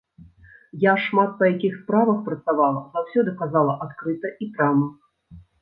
Я 0.83 0.93
шмат 1.03 1.35
па 1.41 1.49
якіх 1.51 1.75
справах 1.83 2.17
працавала, 2.29 2.81
заўсёды 2.97 3.37
казала 3.43 3.79
адкрыта 3.89 4.27
і 4.47 4.53
прама. 4.57 4.87